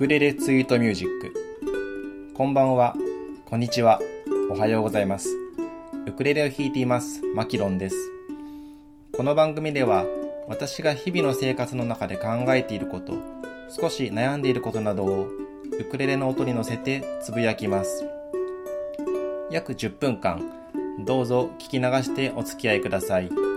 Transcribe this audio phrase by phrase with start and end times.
[0.00, 2.32] クレレツイートミュージック。
[2.32, 2.96] こんばんは。
[3.44, 4.00] こんにちは。
[4.50, 5.28] おはようございます。
[6.06, 7.20] ウクレレを弾いています。
[7.34, 7.96] マキロンです。
[9.14, 10.06] この番組では
[10.48, 13.12] 私が日々の生活の中で考えていること
[13.78, 15.28] 少し悩んでいることなどを
[15.78, 18.02] ウクレレの音に乗せてつぶやきます。
[19.50, 20.50] 約10分間
[21.04, 23.49] どうぞ聞き流してお付き合いください。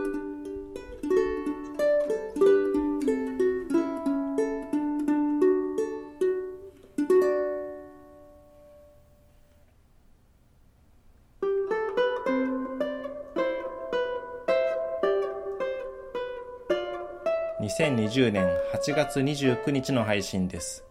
[17.64, 20.84] 2020年8月29日の配信です。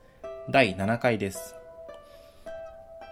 [0.48, 1.54] 第7回です。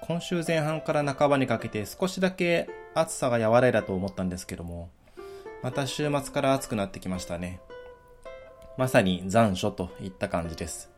[0.01, 4.89] 今週前半から半ばにかけて少しだけ暑さが和らいだと思ったんですけども、
[5.63, 7.61] また週末から暑くなってきましたね。
[8.79, 10.91] まさに残暑といった感じです。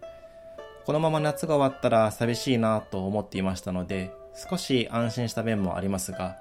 [0.86, 6.36] このまま夏が終わったら寂しいなと思っていましたので、少し安心した面もありますが、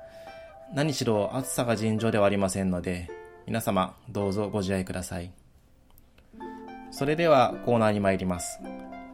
[0.76, 3.09] 何しろ暑さが尋常ではありませんので、
[3.48, 5.31] 皆様どうぞご自愛ください。
[6.92, 8.59] それではコーナーに参ります。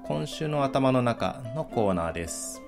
[0.06, 2.64] 今週の頭の中のコーナーです。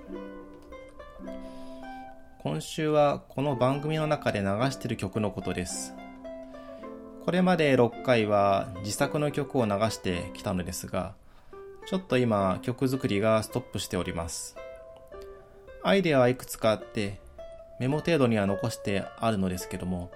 [2.38, 5.96] 今週はこの番組の中で流している曲のことです。
[7.26, 11.16] これまで6回は自作の曲を流してきたのですが、
[11.88, 14.56] ちょっと今曲作りがストップしております。
[15.82, 17.20] アイデアはいくつかあって
[17.80, 20.12] メモ程度には残してあるのですけども、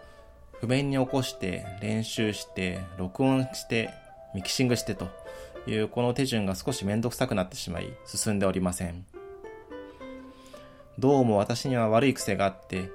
[0.62, 3.90] 譜面に起こして練習して録音して
[4.34, 5.08] ミキシングしてと
[5.68, 9.06] いうこの手順が少しめんどくさくなってしまい進んでおりません。
[11.00, 12.90] どうも私には悪い癖があって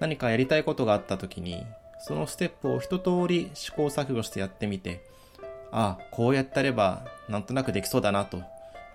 [0.00, 1.64] 何かやりたいことがあった時に
[2.00, 5.02] そのステップを一通り試行錯誤してやってみて
[5.70, 8.38] ああ、こうやってればなんとなくできそうだなと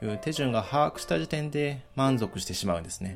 [0.01, 3.15] いう手順が把握した時点で満足してしまうんですね。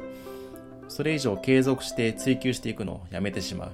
[0.87, 3.71] それ以上継続して追求していくのをやめてしまう。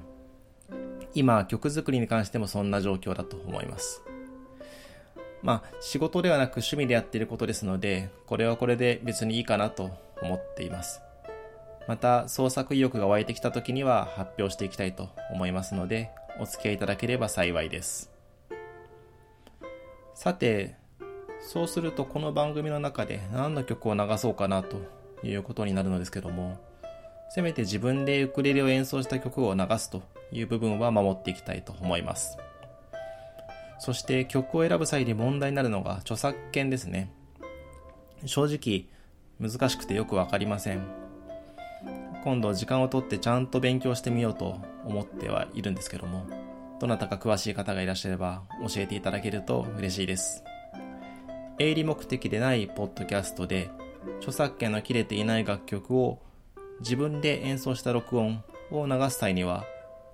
[1.13, 4.01] 今、曲作りに関してもそんな状況だと思います。
[5.43, 11.01] まあ、仕事ではなく趣味でやっていることですので、これはこれで別にいいかなと思っています。
[11.85, 18.09] また、創作意欲が湧いてきた時には発表していきたいと思いますので、お付き合いいただければ幸いです。
[20.15, 20.75] さて、
[21.41, 24.77] そうするとこの番組の中で何の曲を流そうかなと
[25.23, 26.57] いうことになるのですけども、
[27.29, 32.37] せめて自分でウクレレを演奏した曲を流すという部分は守っていきたいと思います。
[33.83, 37.11] そして曲を選ぶ際に問題になるのが著作権ですね。
[38.25, 38.85] 正直
[39.41, 40.87] 難しくてよくわかりません。
[42.23, 44.55] 今度時間をとってちゃんと勉強してみようと
[44.85, 46.25] 思ってはいるんですけども、
[46.79, 50.45] どなたか詳しい方がいらっしゃれば教えていただけると嬉しいです。
[51.59, 53.69] 営利目的でないポッドキャストで
[54.19, 56.21] 著作権の切れていない楽曲を
[56.79, 59.65] 自分で演奏した録音を流す際には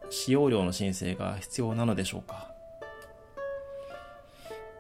[0.10, 2.58] 使用料の申請が必要なのでしょうか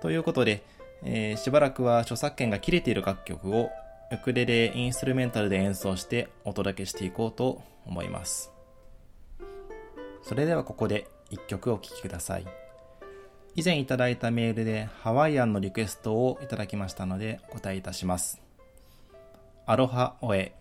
[0.02, 0.64] ということで、
[1.04, 3.70] えー、しばらくは著作権が切れている楽曲を
[4.12, 8.52] ウクレレインストゥルメンタルで演奏してお届けしていこうと思います。
[10.24, 12.46] それではここで一曲お聴きください。
[13.56, 18.42] 以前いただいたメールでハワイアンのリクエストをいただきましたのでお答えいたします。
[19.66, 20.54] アロハオエ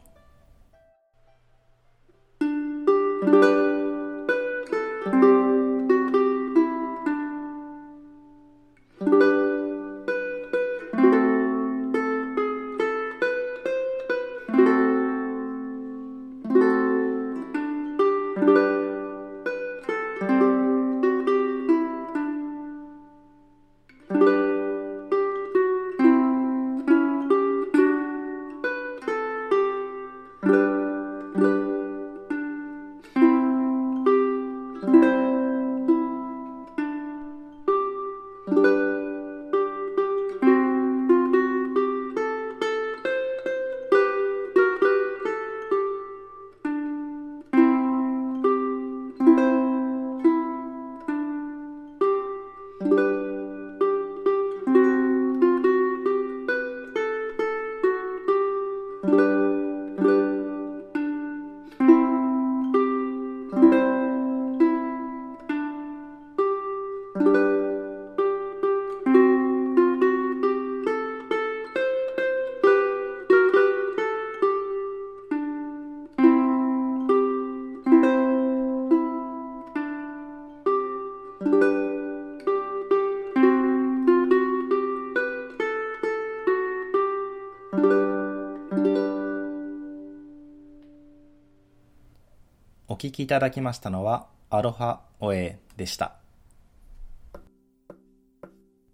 [92.98, 96.16] 聴きいただきましたのは、アロハオエでした。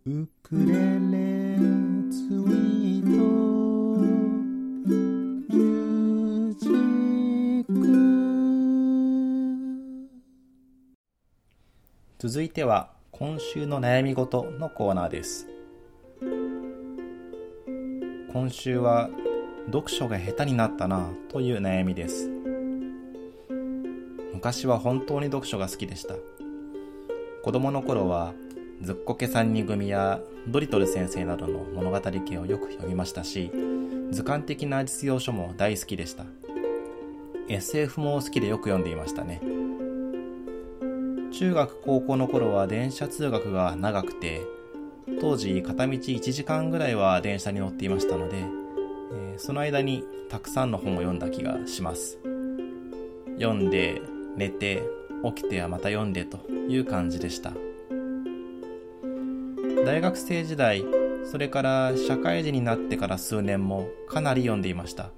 [0.04, 1.56] ウクレレ
[2.10, 3.08] ツイート
[4.02, 7.72] ミュージック。
[12.18, 15.48] 続いては今週の悩み事のコーナーです。
[18.30, 19.08] 今週は
[19.68, 22.33] 読書が下手になったなという悩みです。
[24.44, 26.16] 昔は本当に読書が好きでした
[27.42, 28.34] 子供の頃は
[28.82, 33.50] ずっこけ三人組やドリトル先生などの物語系をよく読みましたし、
[34.10, 36.26] 図鑑的な実用書も大好きでした。
[37.48, 39.40] SF も好きでよく読んでいましたね。
[41.32, 44.42] 中学高校の頃は電車通学が長くて、
[45.22, 52.18] 当時片道1時間ぐらいは電車に乗っていましたので、えー、その間にたくさんの本を読んだ気がします。
[53.38, 54.02] 読んで、
[54.36, 54.82] 寝て、
[55.24, 56.38] 起きてはまた読んでと
[56.68, 57.52] いう感じでした。
[59.84, 60.84] 大学生時代、
[61.24, 65.10] それから社会人になってから数年もかなり読んでいました。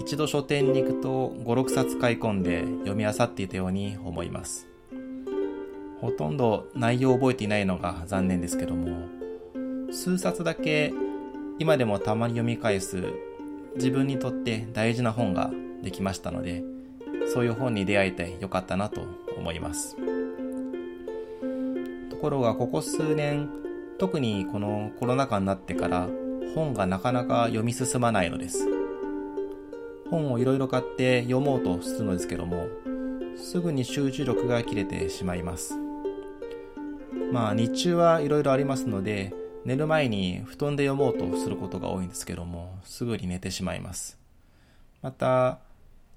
[0.00, 4.66] 一度書店に行くと5、6冊買い込んで読み漁っていたように思います。
[6.00, 9.08] ほとんど内容を覚えていないのが残念ですけども、
[9.92, 10.92] 数冊だけ
[11.58, 13.04] 今でもたまに読み返す
[13.74, 15.50] 自分にとって大事な本が
[15.82, 16.64] できましたので、
[17.32, 19.02] そういう本に出会えてよかったなと
[19.36, 19.96] 思います。
[22.10, 23.48] ところがここ数年
[23.98, 26.08] 特にこのコロナ禍になってから
[26.54, 28.68] 本がなかなか読み進まないのです。
[30.10, 32.66] 本をいろいろ買って読もうとするのですけども、
[33.36, 35.78] すぐに集中力が切れてしまいます。
[37.32, 39.32] まあ日中はいろいろありますので、
[39.64, 44.18] 寝る前に布団で読もうとすることが多いんですけども、すぐに寝てしまいます。
[45.02, 45.60] また、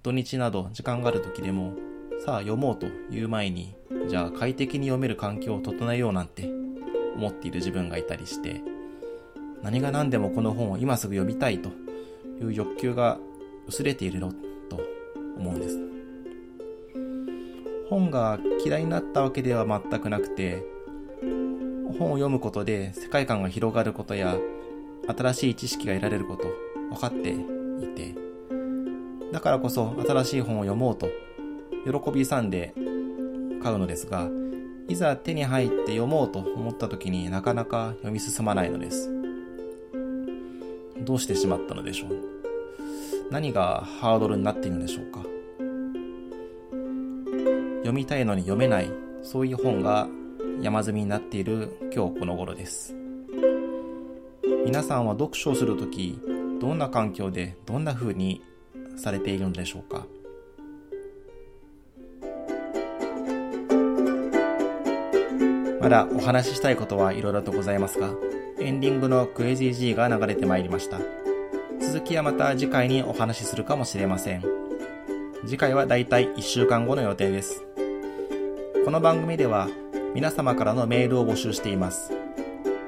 [0.03, 1.73] 土日など時間がある時でも、
[2.25, 3.73] さあ読もうという前に、
[4.09, 6.49] じゃあ快適に読める環境を整えようなんて
[7.15, 8.61] 思っている自分がいたりして、
[9.61, 11.69] 何が何でもこの本を今すぐ読みたいと
[12.41, 13.17] いう欲求が
[13.65, 14.33] 薄れているの
[14.69, 14.81] と
[15.37, 15.79] 思うんです。
[17.89, 20.65] 本が嫌いになったわけでは全くなくて、
[21.97, 24.35] 本を読むことで世界観が広がることや
[25.07, 26.49] 新しい知識が得られること
[26.89, 28.12] 分かっていて、
[29.33, 31.09] だからこそ新しい本を読もうと
[31.85, 32.75] 喜びさんで
[33.63, 34.29] 買うのですが、
[34.87, 39.11] いざ手に入って読もうと思った時になかなか読み進まないのです。
[41.01, 42.09] どうしてしまったのでしょう
[43.31, 45.23] 何がハードルになっているのでしょうか
[47.79, 48.91] 読みたいのに読めない、
[49.23, 50.07] そういう本が
[50.61, 52.95] 山積みになっている今日この頃です。
[54.63, 56.19] 皆さんは読書をするとき、
[56.61, 58.43] どんな環境でどんな風に
[58.95, 60.05] されているのでしょうか？
[65.81, 68.09] まだお話ししたいことはいろいろとございますが、
[68.59, 70.99] エンディングのクレイジー G が流れてまいりました。
[71.81, 74.43] 続きはまた次回にお話しするかもしれません。
[75.45, 77.65] 次回はだいたい1週間後の予定です。
[78.85, 79.67] この番組では
[80.15, 82.13] 皆様からのメールを募集しています。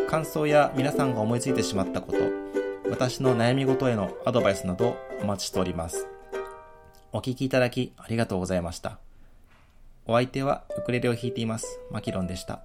[0.08, 2.18] 感想や皆さんが思いついてしまったこと、
[2.90, 6.08] 私の悩み事へのアドバイスなどお待ちしております。
[7.12, 9.00] お聴きいただきありがとうございました。
[10.06, 11.80] お相手はウクレレを弾いています。
[11.92, 12.62] マキロンでした。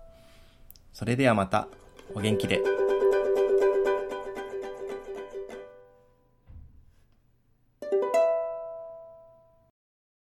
[0.92, 1.66] それではまた、
[2.14, 2.60] お元気で。